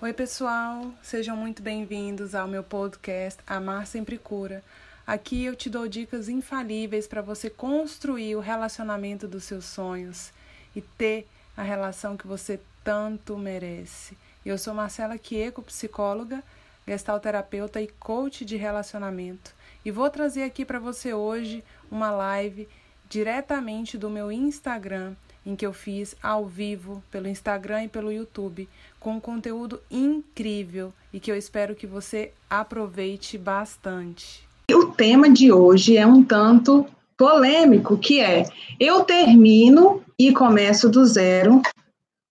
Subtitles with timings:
[0.00, 4.62] Oi, pessoal, sejam muito bem-vindos ao meu podcast Amar Sempre Cura.
[5.04, 10.32] Aqui eu te dou dicas infalíveis para você construir o relacionamento dos seus sonhos
[10.76, 11.26] e ter
[11.56, 14.16] a relação que você tanto merece.
[14.46, 16.44] Eu sou Marcela Quieco, psicóloga,
[16.86, 19.52] gestalterapeuta e coach de relacionamento,
[19.84, 22.68] e vou trazer aqui para você hoje uma live
[23.08, 25.16] diretamente do meu Instagram
[25.48, 28.68] em que eu fiz ao vivo pelo Instagram e pelo YouTube,
[29.00, 34.46] com um conteúdo incrível e que eu espero que você aproveite bastante.
[34.70, 38.44] O tema de hoje é um tanto polêmico, que é:
[38.78, 41.62] eu termino e começo do zero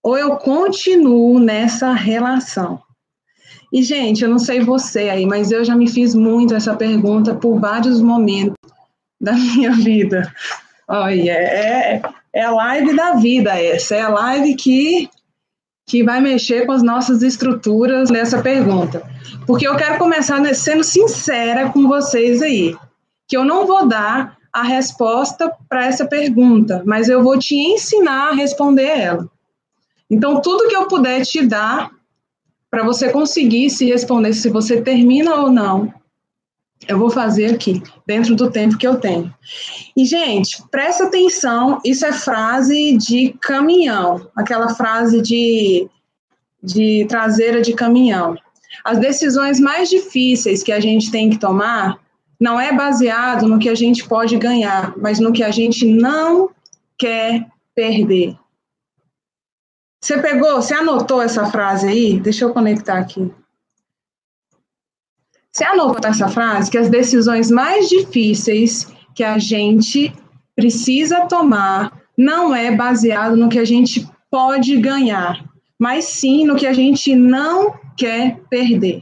[0.04, 2.80] ou eu continuo nessa relação?
[3.74, 7.34] E, gente, eu não sei você aí, mas eu já me fiz muito essa pergunta
[7.34, 8.54] por vários momentos
[9.20, 10.32] da minha vida.
[10.88, 12.02] Olha, é,
[12.38, 15.10] é a live da vida essa, é a live que,
[15.88, 19.02] que vai mexer com as nossas estruturas nessa pergunta.
[19.48, 22.78] Porque eu quero começar sendo sincera com vocês aí,
[23.28, 28.30] que eu não vou dar a resposta para essa pergunta, mas eu vou te ensinar
[28.30, 29.28] a responder ela.
[30.08, 31.90] Então, tudo que eu puder te dar
[32.70, 35.92] para você conseguir se responder se você termina ou não,
[36.88, 39.34] eu vou fazer aqui, dentro do tempo que eu tenho.
[39.96, 45.90] E, gente, presta atenção, isso é frase de caminhão, aquela frase de,
[46.62, 48.38] de traseira de caminhão.
[48.84, 52.00] As decisões mais difíceis que a gente tem que tomar
[52.40, 56.52] não é baseado no que a gente pode ganhar, mas no que a gente não
[56.98, 58.36] quer perder.
[60.02, 62.20] Você pegou, você anotou essa frase aí?
[62.20, 63.32] Deixa eu conectar aqui.
[65.58, 66.70] Você anotou essa frase?
[66.70, 70.14] Que as decisões mais difíceis que a gente
[70.56, 75.44] precisa tomar não é baseado no que a gente pode ganhar,
[75.80, 79.02] mas sim no que a gente não quer perder.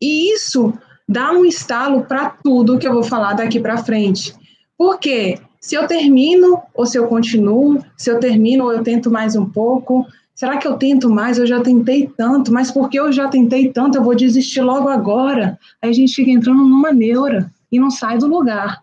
[0.00, 0.72] E isso
[1.08, 4.32] dá um estalo para tudo que eu vou falar daqui para frente.
[4.78, 9.34] Porque se eu termino ou se eu continuo, se eu termino ou eu tento mais
[9.34, 11.38] um pouco, Será que eu tento mais?
[11.38, 15.58] Eu já tentei tanto, mas porque eu já tentei tanto, eu vou desistir logo agora.
[15.80, 18.82] Aí a gente fica entrando numa neura e não sai do lugar.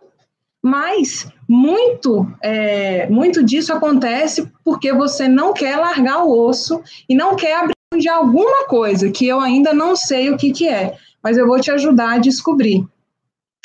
[0.63, 7.35] Mas muito, é, muito disso acontece porque você não quer largar o osso e não
[7.35, 11.37] quer abrir de alguma coisa que eu ainda não sei o que, que é, mas
[11.37, 12.85] eu vou te ajudar a descobrir.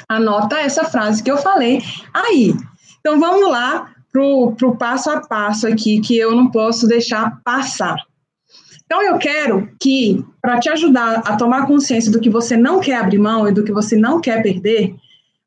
[0.09, 1.81] Anota essa frase que eu falei
[2.13, 2.55] aí.
[3.01, 3.93] Então vamos lá
[4.57, 7.97] para o passo a passo aqui, que eu não posso deixar passar.
[8.85, 12.97] Então, eu quero que, para te ajudar a tomar consciência do que você não quer
[12.97, 14.95] abrir mão e do que você não quer perder,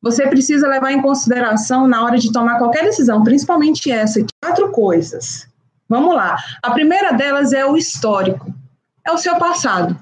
[0.01, 5.47] você precisa levar em consideração na hora de tomar qualquer decisão, principalmente essa, quatro coisas.
[5.87, 6.37] Vamos lá.
[6.61, 8.53] A primeira delas é o histórico.
[9.05, 9.97] É o seu passado.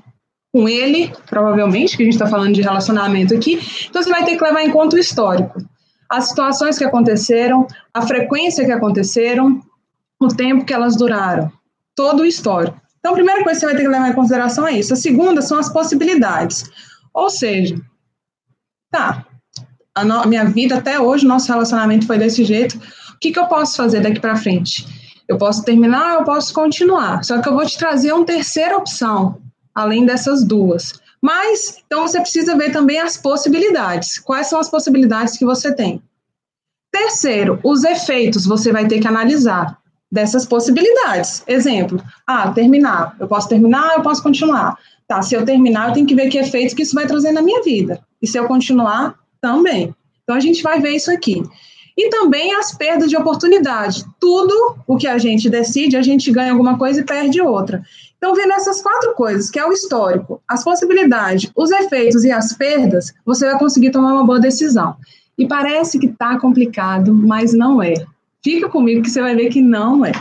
[0.52, 4.36] Com ele, provavelmente, que a gente está falando de relacionamento aqui, então você vai ter
[4.36, 5.62] que levar em conta o histórico
[6.10, 9.62] as situações que aconteceram, a frequência que aconteceram,
[10.20, 11.52] o tempo que elas duraram,
[11.96, 12.80] todo o histórico.
[13.00, 14.94] Então, a primeira coisa que você vai ter que levar em consideração é isso.
[14.94, 16.70] A segunda são as possibilidades.
[17.14, 17.80] Ou seja,
[18.92, 19.26] tá,
[19.96, 22.78] a, no, minha vida até hoje, nosso relacionamento foi desse jeito.
[23.14, 24.86] O que, que eu posso fazer daqui para frente?
[25.28, 27.24] Eu posso terminar, eu posso continuar.
[27.24, 29.42] Só que eu vou te trazer uma terceira opção,
[29.74, 31.00] além dessas duas.
[31.22, 34.20] Mas, então você precisa ver também as possibilidades.
[34.20, 36.02] Quais são as possibilidades que você tem?
[36.92, 39.78] Terceiro, os efeitos você vai ter que analisar
[40.12, 41.44] dessas possibilidades.
[41.48, 43.16] Exemplo, ah, terminar.
[43.20, 44.78] Eu posso terminar, eu posso continuar.
[45.08, 47.42] Tá, se eu terminar, eu tenho que ver que efeitos que isso vai trazer na
[47.42, 48.00] minha vida.
[48.22, 49.96] E se eu continuar, também.
[50.24, 51.42] Então a gente vai ver isso aqui.
[51.98, 54.06] E também as perdas de oportunidade.
[54.20, 57.82] Tudo o que a gente decide, a gente ganha alguma coisa e perde outra.
[58.18, 62.54] Então, vendo essas quatro coisas, que é o histórico, as possibilidades, os efeitos e as
[62.54, 64.98] perdas, você vai conseguir tomar uma boa decisão.
[65.38, 67.94] E parece que está complicado, mas não é.
[68.44, 70.12] Fica comigo que você vai ver que não é.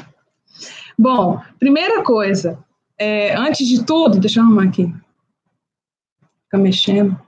[0.98, 2.58] Bom, primeira coisa,
[2.98, 4.92] é, antes de tudo, deixa eu arrumar aqui.
[6.44, 7.18] Fica mexendo.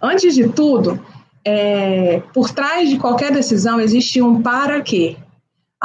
[0.00, 1.04] Antes de tudo,
[1.44, 5.16] é, por trás de qualquer decisão existe um para quê.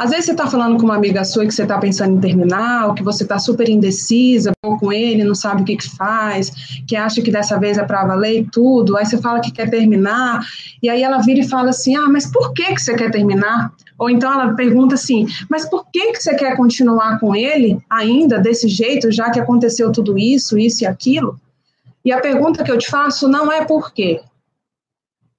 [0.02, 2.88] Às vezes você está falando com uma amiga sua que você está pensando em terminar,
[2.88, 6.50] ou que você está super indecisa com ele, não sabe o que, que faz,
[6.88, 10.44] que acha que dessa vez é para valer tudo, aí você fala que quer terminar,
[10.82, 13.72] e aí ela vira e fala assim, ah, mas por que, que você quer terminar?
[13.96, 18.40] Ou então ela pergunta assim, mas por que, que você quer continuar com ele ainda
[18.40, 21.38] desse jeito, já que aconteceu tudo isso, isso e aquilo?
[22.04, 24.20] E a pergunta que eu te faço não é por quê.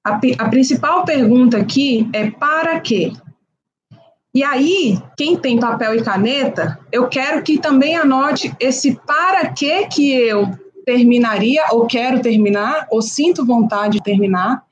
[0.05, 3.11] A, a principal pergunta aqui é para quê?
[4.33, 9.85] E aí, quem tem papel e caneta, eu quero que também anote esse para que
[9.87, 10.49] que eu
[10.85, 14.63] terminaria, ou quero terminar, ou sinto vontade de terminar,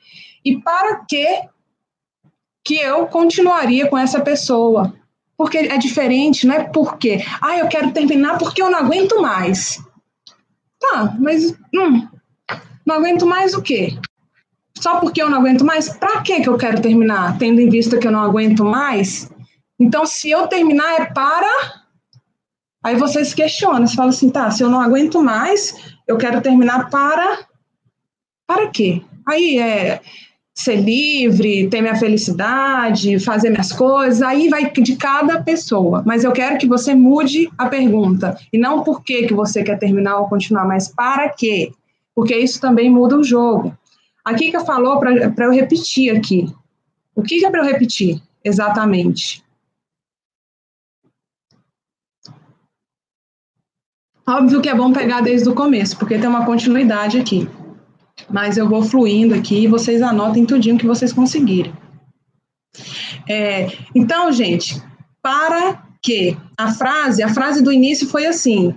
[0.43, 1.43] e para que
[2.63, 4.93] que eu continuaria com essa pessoa.
[5.37, 9.79] Porque é diferente, não é porque, ah, eu quero terminar porque eu não aguento mais.
[10.79, 12.07] Tá, mas hum,
[12.85, 13.97] não aguento mais o quê?
[14.77, 15.89] Só porque eu não aguento mais?
[15.89, 17.37] Para que que eu quero terminar?
[17.37, 19.30] Tendo em vista que eu não aguento mais?
[19.81, 21.81] Então, se eu terminar é para.
[22.83, 25.75] Aí você se questiona, você fala assim, tá, se eu não aguento mais,
[26.07, 27.39] eu quero terminar para.
[28.45, 29.01] Para quê?
[29.27, 29.99] Aí é
[30.53, 36.03] ser livre, ter minha felicidade, fazer minhas coisas, aí vai de cada pessoa.
[36.05, 38.37] Mas eu quero que você mude a pergunta.
[38.53, 41.71] E não por que, que você quer terminar ou continuar, mas para quê?
[42.13, 43.75] Porque isso também muda o jogo.
[44.37, 46.47] Que eu falou para eu repetir aqui.
[47.15, 49.43] O que, que é para eu repetir exatamente?
[54.37, 57.47] Óbvio que é bom pegar desde o começo, porque tem uma continuidade aqui
[58.29, 61.73] mas eu vou fluindo aqui e vocês anotem tudinho que vocês conseguirem.
[63.27, 64.81] É, então, gente,
[65.21, 68.73] para que a frase, a frase do início foi assim: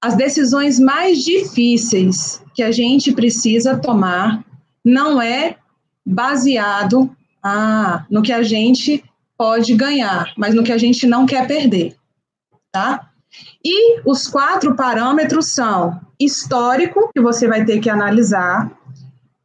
[0.00, 4.44] as decisões mais difíceis que a gente precisa tomar
[4.84, 5.56] não é
[6.06, 9.02] baseado ah, no que a gente
[9.36, 11.96] pode ganhar, mas no que a gente não quer perder,
[12.70, 13.09] tá?
[13.64, 18.70] E os quatro parâmetros são histórico, que você vai ter que analisar,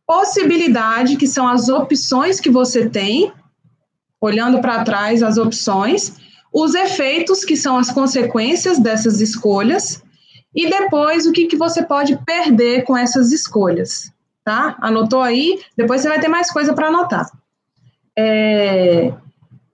[0.08, 3.32] possibilidade, que são as opções que você tem,
[4.22, 6.14] olhando para trás as opções,
[6.54, 10.02] os efeitos, que são as consequências dessas escolhas,
[10.54, 14.10] e depois o que, que você pode perder com essas escolhas,
[14.44, 14.78] tá?
[14.80, 15.60] Anotou aí?
[15.76, 17.30] Depois você vai ter mais coisa para anotar.
[18.18, 19.12] É...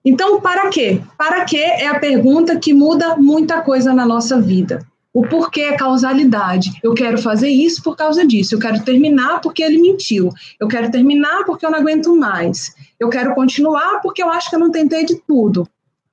[0.03, 1.01] Então, para quê?
[1.17, 4.85] Para quê é a pergunta que muda muita coisa na nossa vida.
[5.13, 6.71] O porquê é causalidade.
[6.81, 8.55] Eu quero fazer isso por causa disso.
[8.55, 10.31] Eu quero terminar porque ele mentiu.
[10.59, 12.73] Eu quero terminar porque eu não aguento mais.
[12.99, 15.67] Eu quero continuar porque eu acho que eu não tentei de tudo.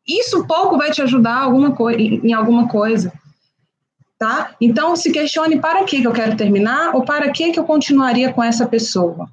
[0.07, 3.13] Isso pouco vai te ajudar alguma em alguma coisa.
[4.19, 4.51] Tá?
[4.61, 8.67] Então, se questione para que eu quero terminar ou para que eu continuaria com essa
[8.67, 9.31] pessoa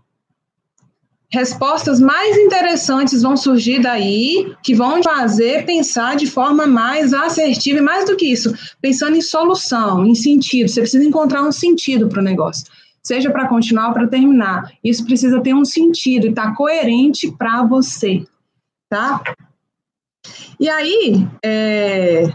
[1.36, 7.82] respostas mais interessantes vão surgir daí, que vão fazer pensar de forma mais assertiva e
[7.82, 10.70] mais do que isso, pensando em solução, em sentido.
[10.70, 12.66] Você precisa encontrar um sentido para o negócio,
[13.04, 14.72] seja para continuar ou para terminar.
[14.82, 18.26] Isso precisa ter um sentido e estar tá coerente para você,
[18.90, 19.22] tá?
[20.58, 22.34] E aí, é,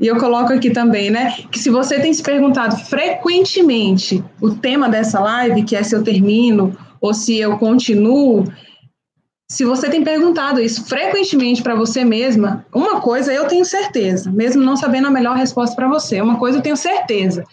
[0.00, 4.88] E eu coloco aqui também, né, que se você tem se perguntado frequentemente o tema
[4.88, 8.50] dessa live, que é se eu termino ou se eu continuo,
[9.46, 14.62] se você tem perguntado isso frequentemente para você mesma, uma coisa eu tenho certeza, mesmo
[14.62, 17.44] não sabendo a melhor resposta para você, uma coisa eu tenho certeza,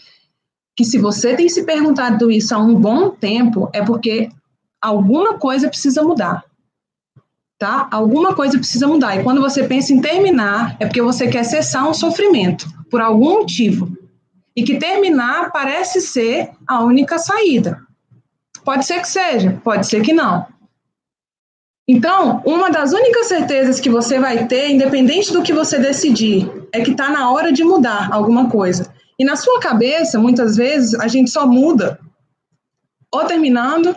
[0.73, 4.29] que se você tem se perguntado isso há um bom tempo, é porque
[4.81, 6.46] alguma coisa precisa mudar
[7.57, 7.87] tá?
[7.91, 9.17] Alguma coisa precisa mudar.
[9.17, 13.39] E quando você pensa em terminar, é porque você quer cessar um sofrimento, por algum
[13.39, 13.91] motivo.
[14.55, 17.79] E que terminar parece ser a única saída.
[18.63, 20.45] Pode ser que seja, pode ser que não.
[21.87, 26.81] Então, uma das únicas certezas que você vai ter, independente do que você decidir, é
[26.81, 28.93] que está na hora de mudar alguma coisa.
[29.17, 31.97] E na sua cabeça, muitas vezes, a gente só muda
[33.11, 33.95] ou terminando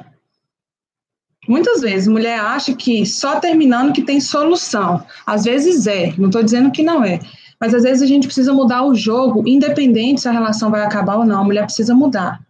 [1.50, 5.02] Muitas vezes, mulher acha que só terminando que tem solução.
[5.26, 7.18] Às vezes é, não estou dizendo que não é.
[7.60, 11.16] Mas às vezes a gente precisa mudar o jogo, independente se a relação vai acabar
[11.16, 11.40] ou não.
[11.40, 12.40] A mulher precisa mudar.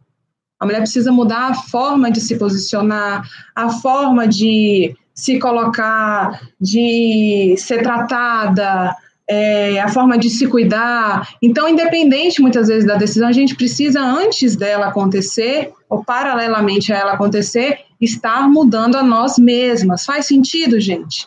[0.60, 3.26] A mulher precisa mudar a forma de se posicionar,
[3.56, 8.94] a forma de se colocar, de ser tratada,
[9.26, 11.26] é, a forma de se cuidar.
[11.40, 16.98] Então, independente muitas vezes da decisão, a gente precisa, antes dela acontecer, ou paralelamente a
[16.98, 20.04] ela acontecer, estar mudando a nós mesmas.
[20.04, 21.26] Faz sentido, gente?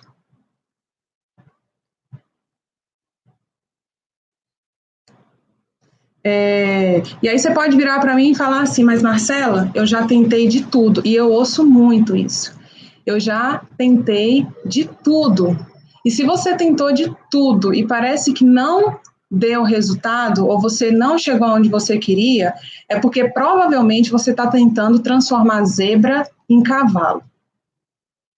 [6.26, 10.08] É, e aí você pode virar para mim e falar assim, mas Marcela, eu já
[10.08, 12.58] tentei de tudo e eu ouço muito isso.
[13.06, 15.58] Eu já tentei de tudo.
[16.06, 19.00] E se você tentou de tudo e parece que não
[19.34, 22.54] deu resultado ou você não chegou onde você queria,
[22.88, 27.24] é porque provavelmente você está tentando transformar zebra em cavalo.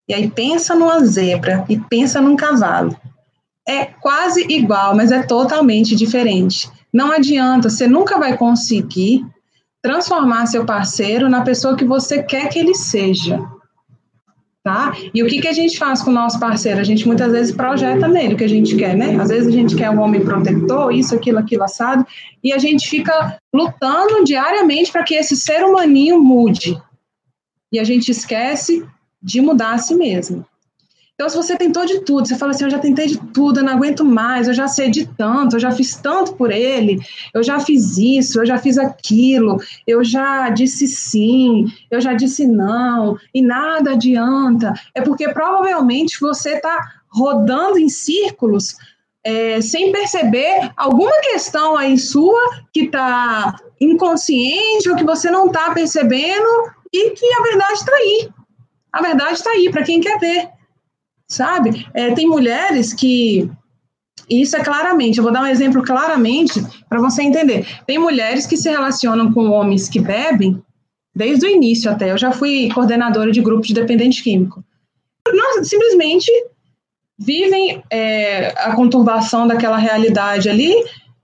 [0.07, 2.95] E aí pensa numa zebra e pensa num cavalo.
[3.67, 6.69] É quase igual, mas é totalmente diferente.
[6.93, 9.25] Não adianta, você nunca vai conseguir
[9.81, 13.43] transformar seu parceiro na pessoa que você quer que ele seja.
[14.65, 14.97] Tá?
[15.13, 16.79] E o que, que a gente faz com o nosso parceiro?
[16.79, 19.15] A gente muitas vezes projeta nele o que a gente quer, né?
[19.21, 22.03] Às vezes a gente quer um homem protetor, isso, aquilo, aquilo, assado,
[22.43, 26.81] e a gente fica lutando diariamente para que esse ser humaninho mude.
[27.71, 28.83] E a gente esquece
[29.21, 30.43] de mudar a si mesmo.
[31.15, 33.63] Então, se você tentou de tudo, você fala assim: eu já tentei de tudo, eu
[33.63, 36.99] não aguento mais, eu já sei de tanto, eu já fiz tanto por ele,
[37.33, 39.57] eu já fiz isso, eu já fiz aquilo,
[39.87, 44.73] eu já disse sim, eu já disse não, e nada adianta.
[44.93, 48.75] É porque provavelmente você está rodando em círculos
[49.23, 55.71] é, sem perceber alguma questão aí sua que está inconsciente ou que você não está
[55.71, 58.29] percebendo e que a verdade está aí.
[58.91, 60.54] A verdade está aí para quem quer ver
[61.27, 61.87] sabe?
[61.93, 63.49] É, tem mulheres que.
[64.27, 67.67] Isso é claramente, eu vou dar um exemplo claramente para você entender.
[67.85, 70.63] Tem mulheres que se relacionam com homens que bebem
[71.15, 72.11] desde o início até.
[72.11, 74.63] Eu já fui coordenadora de grupo de dependente químico.
[75.61, 76.31] Simplesmente
[77.17, 80.73] vivem é, a conturbação daquela realidade ali,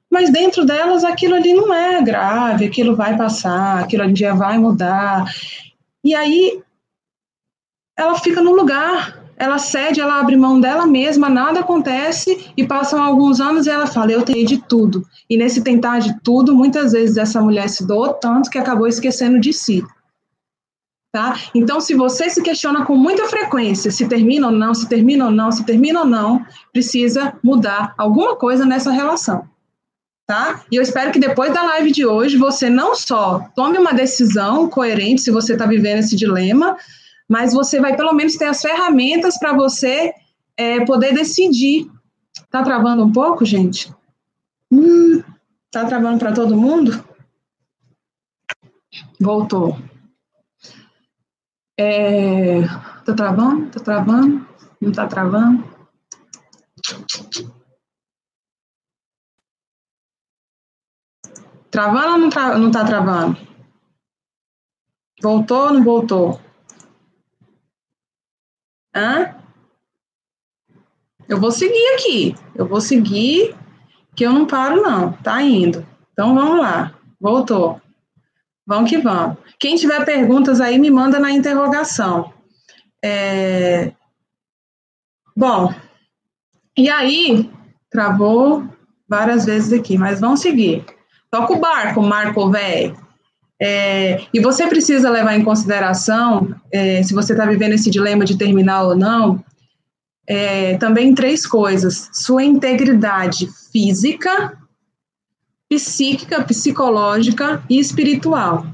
[0.09, 4.57] mas dentro delas aquilo ali não é grave, aquilo vai passar, aquilo um dia vai
[4.57, 5.25] mudar.
[6.03, 6.61] E aí
[7.97, 13.01] ela fica no lugar ela cede, ela abre mão dela mesma, nada acontece e passam
[13.01, 15.03] alguns anos e ela fala: Eu tenho de tudo.
[15.27, 19.39] E nesse tentar de tudo, muitas vezes essa mulher se doou tanto que acabou esquecendo
[19.39, 19.83] de si.
[21.11, 21.39] Tá?
[21.55, 25.31] Então, se você se questiona com muita frequência se termina ou não, se termina ou
[25.31, 29.49] não, se termina ou não, precisa mudar alguma coisa nessa relação.
[30.27, 30.61] Tá?
[30.71, 34.69] E eu espero que depois da live de hoje você não só tome uma decisão
[34.69, 36.77] coerente se você está vivendo esse dilema,
[37.31, 40.13] mas você vai pelo menos ter as ferramentas para você
[40.57, 41.89] é, poder decidir.
[42.49, 43.89] Tá travando um pouco, gente?
[44.69, 45.23] Hum,
[45.71, 46.91] tá travando para todo mundo?
[49.17, 49.79] Voltou.
[51.79, 52.63] É,
[53.05, 53.71] tá travando?
[53.71, 54.45] Tá travando?
[54.81, 55.63] Não tá travando?
[61.69, 63.37] Travando ou não, tra não tá travando?
[65.21, 66.50] Voltou ou não voltou?
[68.95, 69.35] Hã?
[71.27, 72.35] Eu vou seguir aqui.
[72.55, 73.55] Eu vou seguir,
[74.15, 75.13] que eu não paro, não.
[75.13, 75.85] Tá indo.
[76.11, 76.93] Então vamos lá.
[77.19, 77.81] Voltou.
[78.65, 79.37] Vamos que vamos.
[79.59, 82.33] Quem tiver perguntas aí, me manda na interrogação.
[83.03, 83.93] É...
[85.35, 85.73] Bom,
[86.77, 87.49] e aí,
[87.89, 88.67] travou
[89.07, 90.85] várias vezes aqui, mas vamos seguir.
[91.29, 92.97] Toca o barco, Marco Velho.
[93.63, 98.35] É, e você precisa levar em consideração, é, se você está vivendo esse dilema de
[98.35, 99.43] terminar ou não,
[100.27, 104.57] é, também três coisas: sua integridade física,
[105.69, 108.65] psíquica, psicológica e espiritual.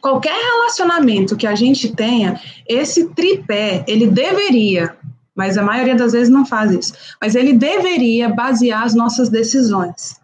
[0.00, 4.96] Qualquer relacionamento que a gente tenha, esse tripé, ele deveria,
[5.34, 10.20] mas a maioria das vezes não faz isso, mas ele deveria basear as nossas decisões.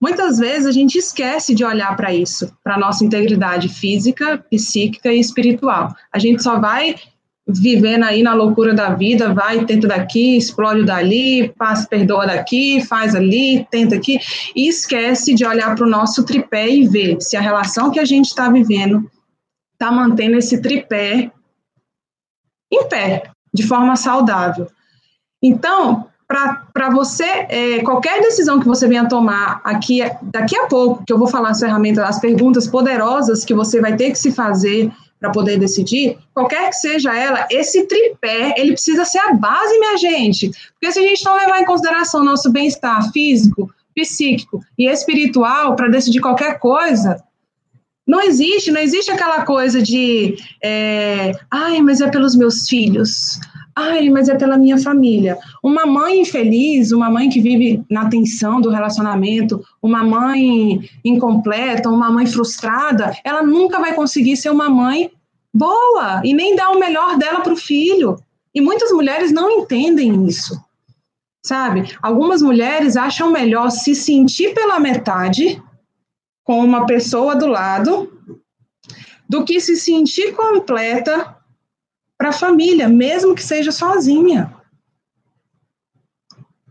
[0.00, 5.12] Muitas vezes a gente esquece de olhar para isso, para a nossa integridade física, psíquica
[5.12, 5.94] e espiritual.
[6.12, 6.96] A gente só vai
[7.46, 13.14] vivendo aí na loucura da vida, vai, tenta daqui, explode dali, passa, perdoa daqui, faz
[13.14, 14.18] ali, tenta aqui,
[14.56, 18.04] e esquece de olhar para o nosso tripé e ver se a relação que a
[18.04, 19.10] gente está vivendo
[19.72, 21.30] está mantendo esse tripé
[22.72, 24.66] em pé, de forma saudável.
[25.42, 31.12] Então, para você, é, qualquer decisão que você venha tomar aqui, daqui a pouco, que
[31.12, 34.90] eu vou falar as ferramentas, as perguntas poderosas que você vai ter que se fazer
[35.20, 39.96] para poder decidir, qualquer que seja ela, esse tripé, ele precisa ser a base, minha
[39.96, 40.50] gente.
[40.72, 45.88] Porque se a gente não levar em consideração nosso bem-estar físico, psíquico e espiritual para
[45.88, 47.22] decidir qualquer coisa,
[48.06, 53.40] não existe, não existe aquela coisa de, é, ai, mas é pelos meus filhos,
[53.76, 55.36] Ai, mas é pela minha família.
[55.62, 62.10] Uma mãe infeliz, uma mãe que vive na tensão do relacionamento, uma mãe incompleta, uma
[62.10, 65.10] mãe frustrada, ela nunca vai conseguir ser uma mãe
[65.52, 68.16] boa e nem dar o melhor dela para o filho.
[68.54, 70.56] E muitas mulheres não entendem isso.
[71.44, 71.92] Sabe?
[72.00, 75.60] Algumas mulheres acham melhor se sentir pela metade
[76.44, 78.12] com uma pessoa do lado
[79.28, 81.33] do que se sentir completa
[82.24, 84.50] para a família, mesmo que seja sozinha.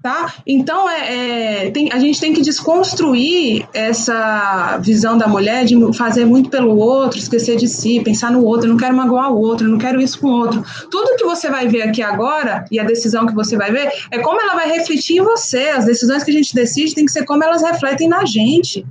[0.01, 0.33] Tá?
[0.48, 6.25] Então, é, é, tem, a gente tem que desconstruir essa visão da mulher de fazer
[6.25, 9.77] muito pelo outro, esquecer de si, pensar no outro, não quero magoar o outro, não
[9.77, 10.65] quero isso com o outro.
[10.89, 14.17] Tudo que você vai ver aqui agora, e a decisão que você vai ver, é
[14.17, 15.69] como ela vai refletir em você.
[15.69, 18.83] As decisões que a gente decide tem que ser como elas refletem na gente.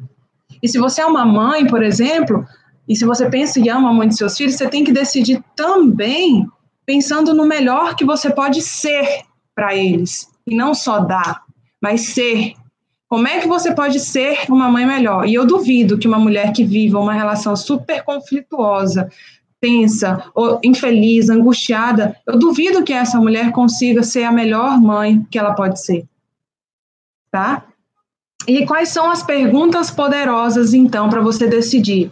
[0.63, 2.47] E se você é uma mãe, por exemplo,
[2.93, 6.47] e se você pensa e ama muito seus filhos, você tem que decidir também
[6.85, 9.23] pensando no melhor que você pode ser
[9.55, 11.43] para eles, e não só dar,
[11.81, 12.53] mas ser.
[13.09, 15.27] Como é que você pode ser uma mãe melhor?
[15.27, 19.11] E eu duvido que uma mulher que viva uma relação super conflituosa,
[19.59, 25.39] tensa, ou infeliz, angustiada, eu duvido que essa mulher consiga ser a melhor mãe que
[25.39, 26.05] ela pode ser.
[27.31, 27.65] Tá?
[28.47, 32.11] E quais são as perguntas poderosas, então, para você decidir?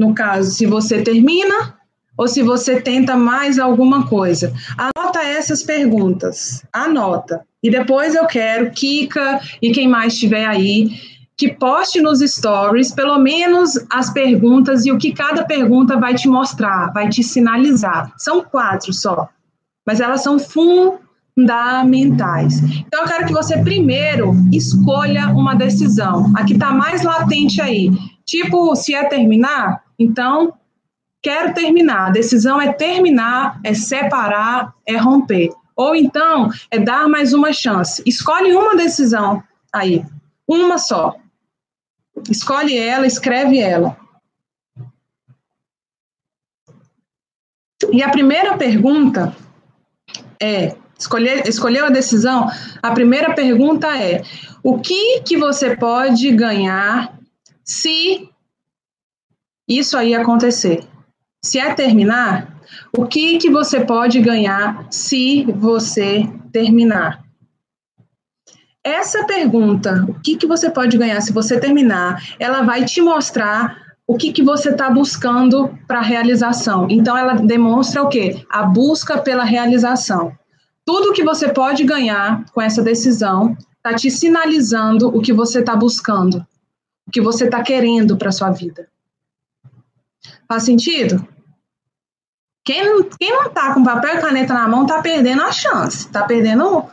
[0.00, 1.74] No caso, se você termina
[2.16, 4.52] ou se você tenta mais alguma coisa.
[4.76, 6.64] Anota essas perguntas.
[6.72, 7.42] Anota.
[7.62, 10.88] E depois eu quero Kika e quem mais estiver aí
[11.36, 16.28] que poste nos stories pelo menos as perguntas e o que cada pergunta vai te
[16.28, 18.12] mostrar, vai te sinalizar.
[18.18, 19.26] São quatro só,
[19.86, 22.60] mas elas são fundamentais.
[22.86, 26.30] Então eu quero que você primeiro escolha uma decisão.
[26.36, 27.90] A que está mais latente aí.
[28.30, 30.54] Tipo, se é terminar, então
[31.20, 32.06] quero terminar.
[32.06, 35.50] A decisão é terminar, é separar, é romper.
[35.74, 38.00] Ou então é dar mais uma chance.
[38.06, 40.06] Escolhe uma decisão aí,
[40.46, 41.16] uma só.
[42.30, 43.96] Escolhe ela, escreve ela.
[47.92, 49.34] E a primeira pergunta
[50.38, 52.48] é: escolher, escolheu a decisão?
[52.80, 54.22] A primeira pergunta é:
[54.62, 57.18] o que que você pode ganhar
[57.70, 58.28] se
[59.68, 60.82] isso aí acontecer?
[61.40, 62.60] Se é terminar,
[62.98, 67.24] o que que você pode ganhar se você terminar?
[68.82, 73.76] Essa pergunta, o que, que você pode ganhar se você terminar, ela vai te mostrar
[74.04, 76.88] o que, que você está buscando para a realização.
[76.90, 78.44] Então, ela demonstra o quê?
[78.50, 80.32] A busca pela realização.
[80.84, 85.76] Tudo que você pode ganhar com essa decisão está te sinalizando o que você está
[85.76, 86.44] buscando,
[87.10, 88.88] o que você está querendo para sua vida.
[90.48, 91.26] Faz sentido?
[92.64, 92.84] Quem,
[93.18, 96.88] quem não está com papel e caneta na mão está perdendo a chance, está perdendo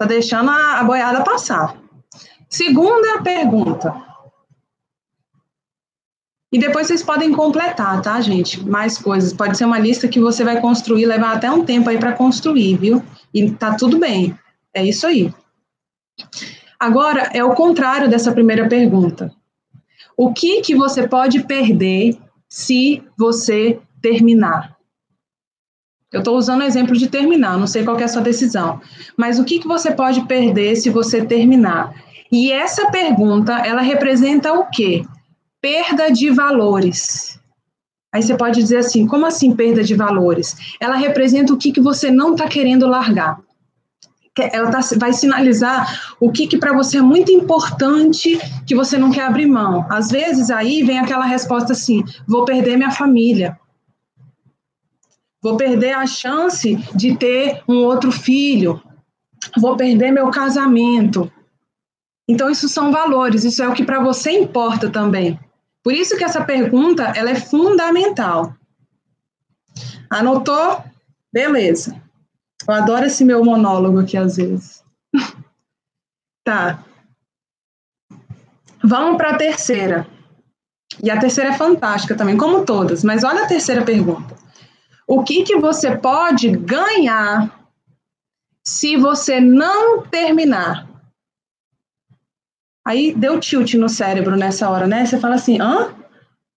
[0.00, 1.76] Está deixando a, a boiada passar.
[2.48, 3.94] Segunda pergunta.
[6.50, 8.66] E depois vocês podem completar, tá, gente?
[8.66, 9.34] Mais coisas.
[9.34, 12.78] Pode ser uma lista que você vai construir, levar até um tempo aí para construir,
[12.78, 13.04] viu?
[13.34, 14.34] E tá tudo bem.
[14.72, 15.30] É isso aí.
[16.78, 19.30] Agora é o contrário dessa primeira pergunta.
[20.22, 24.76] O que que você pode perder se você terminar?
[26.12, 28.82] Eu estou usando o exemplo de terminar, não sei qual é a sua decisão.
[29.16, 31.94] Mas o que, que você pode perder se você terminar?
[32.30, 35.06] E essa pergunta, ela representa o quê?
[35.58, 37.40] Perda de valores.
[38.12, 40.54] Aí você pode dizer assim, como assim perda de valores?
[40.78, 43.40] Ela representa o que, que você não está querendo largar.
[44.38, 49.10] Ela tá, vai sinalizar o que, que para você é muito importante que você não
[49.10, 49.84] quer abrir mão.
[49.90, 53.58] Às vezes aí vem aquela resposta assim: vou perder minha família,
[55.42, 58.80] vou perder a chance de ter um outro filho,
[59.58, 61.30] vou perder meu casamento.
[62.28, 65.38] Então isso são valores, isso é o que para você importa também.
[65.82, 68.54] Por isso que essa pergunta ela é fundamental.
[70.08, 70.84] Anotou?
[71.32, 72.00] Beleza.
[72.70, 74.84] Eu adoro esse meu monólogo aqui às vezes.
[76.44, 76.84] tá.
[78.82, 80.06] Vamos para a terceira.
[81.02, 84.40] E a terceira é fantástica também, como todas, mas olha a terceira pergunta
[85.10, 87.68] o que, que você pode ganhar
[88.64, 90.88] se você não terminar.
[92.86, 95.04] Aí deu tilt no cérebro nessa hora, né?
[95.04, 95.92] Você fala assim, hã?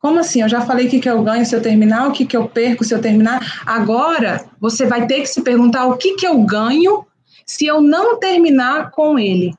[0.04, 0.42] Como assim?
[0.42, 2.46] Eu já falei o que, que eu ganho se eu terminar, o que, que eu
[2.46, 3.64] perco se eu terminar.
[3.66, 7.06] Agora, você vai ter que se perguntar o que, que eu ganho
[7.46, 9.56] se eu não terminar com ele.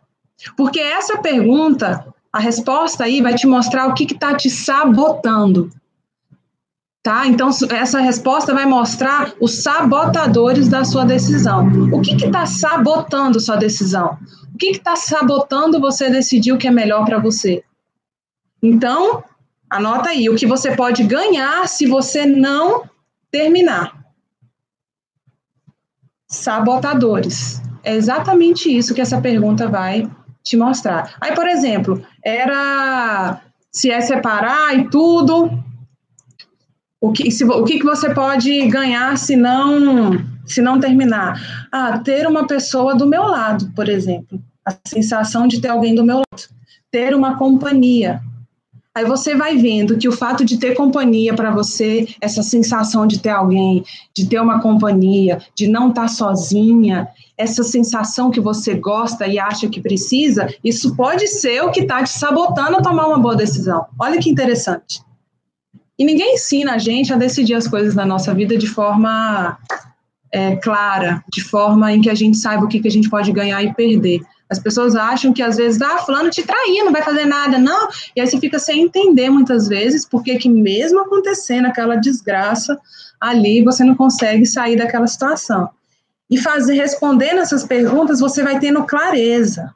[0.55, 5.71] Porque essa pergunta, a resposta aí vai te mostrar o que está te sabotando.
[7.03, 7.27] Tá?
[7.27, 11.67] Então, essa resposta vai mostrar os sabotadores da sua decisão.
[11.91, 14.19] O que está sabotando sua decisão?
[14.55, 17.65] O que está sabotando você decidir o que é melhor para você?
[18.63, 19.25] Então,
[19.75, 22.85] anota aí o que você pode ganhar se você não
[23.31, 24.05] terminar.
[26.29, 27.61] Sabotadores.
[27.83, 30.09] É exatamente isso que essa pergunta vai
[30.43, 31.17] te mostrar.
[31.21, 35.51] Aí, por exemplo, era se é separar e tudo,
[37.01, 40.13] o que, se, o que, que você pode ganhar se não,
[40.47, 41.67] se não terminar?
[41.73, 44.41] Ah, ter uma pessoa do meu lado, por exemplo.
[44.65, 46.43] A sensação de ter alguém do meu lado.
[46.91, 48.23] Ter uma companhia.
[48.95, 53.19] Aí você vai vendo que o fato de ter companhia para você, essa sensação de
[53.19, 58.75] ter alguém, de ter uma companhia, de não estar tá sozinha, essa sensação que você
[58.75, 63.09] gosta e acha que precisa, isso pode ser o que está te sabotando a tomar
[63.09, 63.85] uma boa decisão.
[63.99, 65.03] Olha que interessante.
[65.99, 69.59] E ninguém ensina a gente a decidir as coisas na nossa vida de forma
[70.33, 73.33] é, clara, de forma em que a gente saiba o que, que a gente pode
[73.33, 74.21] ganhar e perder.
[74.55, 77.89] As pessoas acham que às vezes, ah, fulano te traiu, não vai fazer nada, não.
[78.15, 82.79] E aí você fica sem entender muitas vezes, porque que mesmo acontecendo aquela desgraça
[83.21, 85.69] ali, você não consegue sair daquela situação.
[86.31, 89.75] E fazer, respondendo essas perguntas, você vai tendo clareza.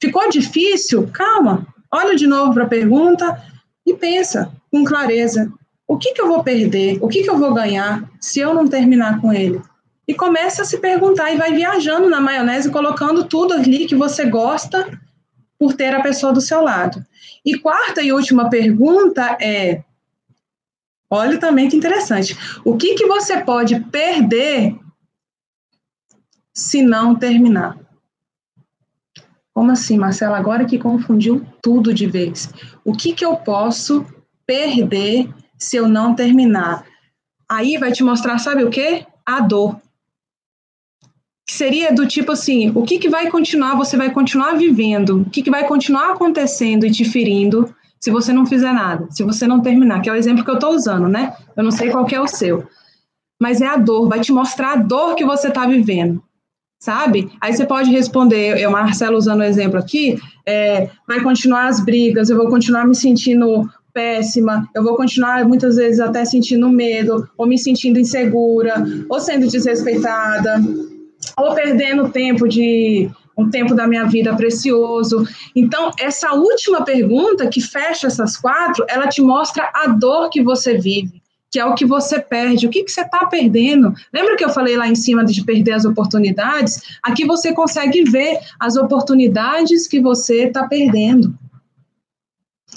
[0.00, 1.08] Ficou difícil?
[1.12, 3.42] Calma, olha de novo para a pergunta
[3.86, 5.52] e pensa com clareza.
[5.86, 6.98] O que, que eu vou perder?
[7.02, 9.60] O que, que eu vou ganhar se eu não terminar com ele?
[10.08, 14.24] E começa a se perguntar e vai viajando na maionese, colocando tudo ali que você
[14.26, 14.88] gosta
[15.58, 17.04] por ter a pessoa do seu lado.
[17.44, 19.82] E quarta e última pergunta é:
[21.10, 22.36] olha também que interessante.
[22.64, 24.78] O que, que você pode perder
[26.54, 27.76] se não terminar?
[29.52, 30.36] Como assim, Marcela?
[30.36, 32.50] Agora que confundiu tudo de vez.
[32.84, 34.04] O que, que eu posso
[34.46, 36.84] perder se eu não terminar?
[37.48, 39.06] Aí vai te mostrar, sabe o quê?
[39.24, 39.80] A dor
[41.46, 45.30] que seria do tipo assim, o que, que vai continuar, você vai continuar vivendo, o
[45.30, 49.46] que, que vai continuar acontecendo e te ferindo se você não fizer nada, se você
[49.46, 51.32] não terminar, que é o exemplo que eu estou usando, né?
[51.56, 52.64] Eu não sei qual é o seu.
[53.40, 56.20] Mas é a dor, vai te mostrar a dor que você está vivendo,
[56.80, 57.30] sabe?
[57.40, 62.28] Aí você pode responder, eu, Marcelo, usando o exemplo aqui, é, vai continuar as brigas,
[62.28, 67.46] eu vou continuar me sentindo péssima, eu vou continuar muitas vezes até sentindo medo, ou
[67.46, 70.60] me sentindo insegura, ou sendo desrespeitada,
[71.38, 75.26] ou perdendo tempo de um tempo da minha vida precioso.
[75.54, 80.78] Então, essa última pergunta que fecha essas quatro, ela te mostra a dor que você
[80.78, 83.92] vive, que é o que você perde, o que, que você está perdendo.
[84.12, 86.80] Lembra que eu falei lá em cima de perder as oportunidades?
[87.02, 91.34] Aqui você consegue ver as oportunidades que você está perdendo.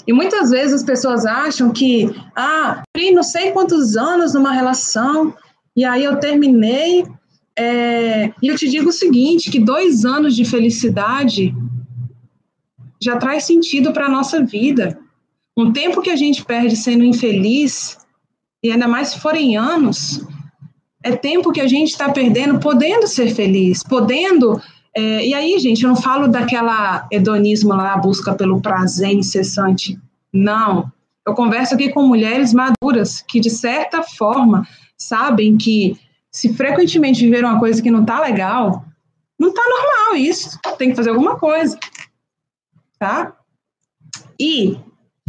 [0.06, 5.34] E muitas vezes as pessoas acham que, ah, não sei quantos anos numa relação,
[5.76, 7.06] e aí eu terminei
[7.58, 11.54] é, eu te digo o seguinte, que dois anos de felicidade
[13.02, 14.98] já traz sentido para a nossa vida.
[15.56, 17.98] Um tempo que a gente perde sendo infeliz,
[18.62, 20.24] e ainda mais se forem anos,
[21.02, 24.60] é tempo que a gente está perdendo podendo ser feliz, podendo.
[24.94, 29.98] É, e aí, gente, eu não falo daquela hedonismo lá, busca pelo prazer incessante.
[30.32, 30.90] Não.
[31.26, 35.96] Eu converso aqui com mulheres maduras que, de certa forma, sabem que
[36.30, 38.84] se frequentemente viver uma coisa que não tá legal,
[39.38, 40.58] não tá normal isso.
[40.78, 41.78] Tem que fazer alguma coisa.
[42.98, 43.34] Tá?
[44.38, 44.78] E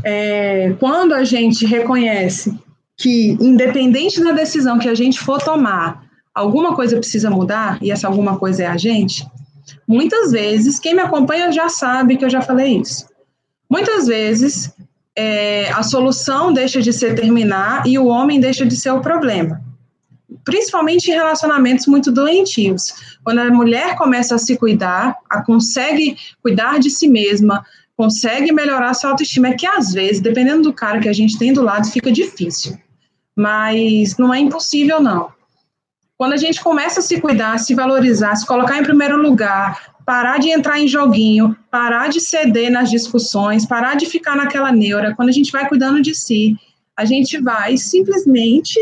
[0.04, 2.58] é, quando a gente reconhece
[2.98, 6.04] que, independente da decisão que a gente for tomar,
[6.36, 9.26] alguma coisa precisa mudar, e essa alguma coisa é a gente,
[9.88, 13.08] muitas vezes, quem me acompanha já sabe que eu já falei isso.
[13.70, 14.72] Muitas vezes,
[15.16, 19.71] é, a solução deixa de ser terminar e o homem deixa de ser o problema
[20.43, 23.17] principalmente em relacionamentos muito doentios.
[23.23, 28.93] Quando a mulher começa a se cuidar, a consegue cuidar de si mesma, consegue melhorar
[28.93, 31.89] sua autoestima, é que às vezes, dependendo do cara que a gente tem do lado,
[31.91, 32.77] fica difícil.
[33.36, 35.32] Mas não é impossível, não.
[36.17, 40.39] Quando a gente começa a se cuidar, se valorizar, se colocar em primeiro lugar, parar
[40.39, 45.30] de entrar em joguinho, parar de ceder nas discussões, parar de ficar naquela neura, quando
[45.30, 46.56] a gente vai cuidando de si,
[46.97, 48.80] a gente vai simplesmente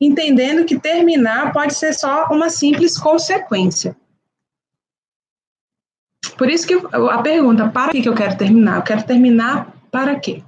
[0.00, 3.96] entendendo que terminar pode ser só uma simples consequência.
[6.36, 8.76] Por isso que a pergunta, para que eu quero terminar?
[8.76, 10.42] Eu quero terminar para quê?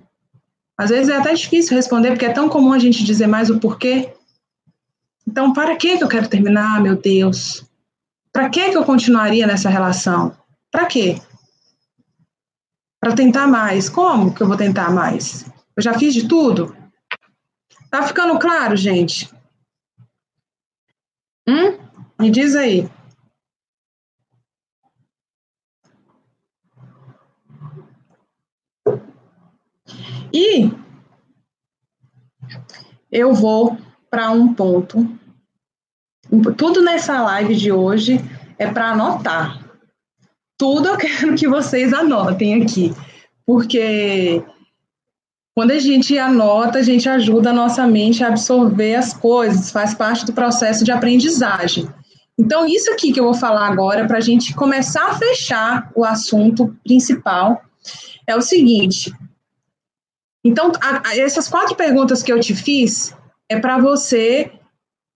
[0.77, 3.59] Às vezes é até difícil responder, porque é tão comum a gente dizer mais o
[3.59, 4.15] porquê.
[5.27, 7.65] Então, para que eu quero terminar, meu Deus?
[8.33, 10.37] Para que eu continuaria nessa relação?
[10.71, 11.21] Para quê?
[13.01, 13.89] Para tentar mais.
[13.89, 15.47] Como que eu vou tentar mais?
[15.77, 16.77] Eu já fiz de tudo?
[17.91, 19.29] Tá ficando claro, gente?
[21.49, 21.79] Hum?
[22.21, 22.87] Me diz aí.
[30.31, 30.71] E
[33.11, 33.79] eu vou
[34.11, 35.09] para um ponto.
[36.59, 38.19] Tudo nessa live de hoje
[38.59, 39.65] é para anotar.
[40.59, 42.93] Tudo eu quero que vocês anotem aqui,
[43.47, 44.45] porque
[45.59, 49.93] quando a gente anota, a gente ajuda a nossa mente a absorver as coisas, faz
[49.93, 51.93] parte do processo de aprendizagem.
[52.39, 56.05] Então, isso aqui que eu vou falar agora, para a gente começar a fechar o
[56.05, 57.61] assunto principal,
[58.25, 59.13] é o seguinte.
[60.45, 63.13] Então, a, a, essas quatro perguntas que eu te fiz
[63.49, 64.53] é para você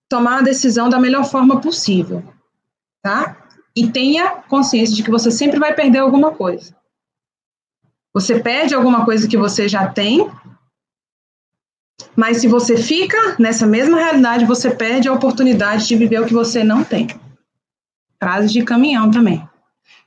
[0.08, 2.20] tomar a decisão da melhor forma possível,
[3.00, 3.46] tá?
[3.76, 6.74] E tenha consciência de que você sempre vai perder alguma coisa.
[8.14, 10.30] Você perde alguma coisa que você já tem
[12.14, 16.34] Mas se você fica nessa mesma realidade, você perde a oportunidade de viver o que
[16.34, 17.08] você não tem.
[18.18, 19.46] Frase de caminhão também.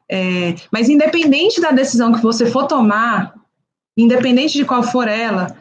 [0.10, 3.34] É, mas independente da decisão que você for tomar,
[3.98, 5.58] independente de qual for ela,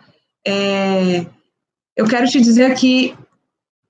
[0.46, 1.26] é,
[1.96, 3.16] eu quero te dizer aqui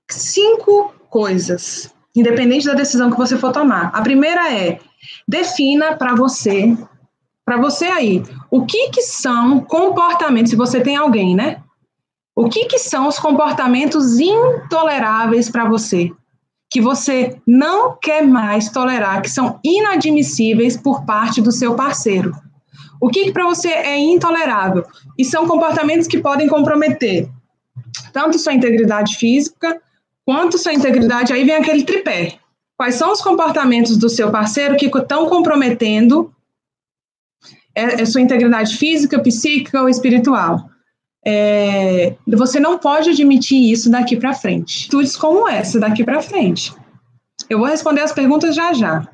[0.09, 3.87] cinco coisas, independente da decisão que você for tomar.
[3.93, 4.79] A primeira é
[5.27, 6.75] defina para você,
[7.43, 11.61] para você aí, o que que são comportamentos, se você tem alguém, né?
[12.35, 16.11] O que que são os comportamentos intoleráveis para você?
[16.69, 22.33] Que você não quer mais tolerar, que são inadmissíveis por parte do seu parceiro.
[22.99, 24.85] O que, que para você é intolerável?
[25.17, 27.29] E são comportamentos que podem comprometer
[28.11, 29.81] tanto sua integridade física
[30.25, 31.31] quanto sua integridade.
[31.31, 32.37] Aí vem aquele tripé.
[32.77, 36.33] Quais são os comportamentos do seu parceiro que estão comprometendo
[37.75, 40.69] é, é sua integridade física, psíquica ou espiritual?
[41.25, 44.81] É, você não pode admitir isso daqui para frente.
[44.81, 46.73] Atitudes como essa daqui para frente.
[47.49, 49.07] Eu vou responder as perguntas já já.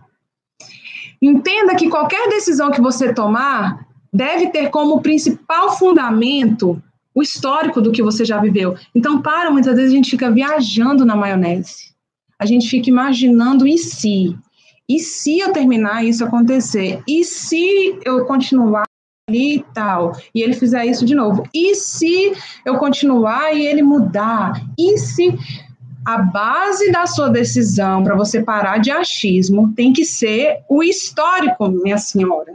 [1.21, 6.81] Entenda que qualquer decisão que você tomar deve ter como principal fundamento
[7.13, 8.75] o histórico do que você já viveu.
[8.95, 11.91] Então, para, muitas vezes a gente fica viajando na maionese.
[12.39, 14.35] A gente fica imaginando e se.
[14.91, 17.01] E se eu terminar isso acontecer?
[17.07, 18.83] E se eu continuar
[19.29, 21.47] ali e tal, e ele fizer isso de novo?
[21.53, 22.33] E se
[22.65, 24.61] eu continuar e ele mudar?
[24.77, 25.33] E se
[26.03, 31.69] a base da sua decisão para você parar de achismo tem que ser o histórico,
[31.69, 32.51] minha senhora.